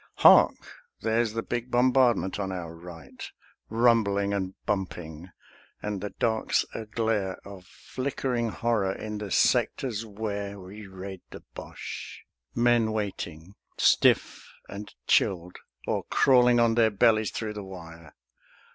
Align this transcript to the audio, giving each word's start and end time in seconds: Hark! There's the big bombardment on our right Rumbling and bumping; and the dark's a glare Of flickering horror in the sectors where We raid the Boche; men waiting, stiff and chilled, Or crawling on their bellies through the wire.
Hark! 0.15 0.55
There's 1.01 1.33
the 1.33 1.43
big 1.43 1.69
bombardment 1.69 2.39
on 2.39 2.51
our 2.51 2.73
right 2.73 3.23
Rumbling 3.69 4.33
and 4.33 4.55
bumping; 4.65 5.29
and 5.79 6.01
the 6.01 6.09
dark's 6.09 6.65
a 6.73 6.87
glare 6.87 7.37
Of 7.45 7.65
flickering 7.65 8.49
horror 8.49 8.93
in 8.93 9.19
the 9.19 9.29
sectors 9.29 10.03
where 10.03 10.59
We 10.59 10.87
raid 10.87 11.21
the 11.29 11.43
Boche; 11.53 12.23
men 12.55 12.91
waiting, 12.91 13.53
stiff 13.77 14.51
and 14.67 14.91
chilled, 15.05 15.57
Or 15.85 16.03
crawling 16.05 16.59
on 16.59 16.73
their 16.73 16.89
bellies 16.89 17.29
through 17.29 17.53
the 17.53 17.63
wire. 17.63 18.15